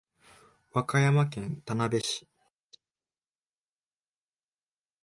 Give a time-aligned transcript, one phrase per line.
[0.71, 2.27] 和歌山県田辺市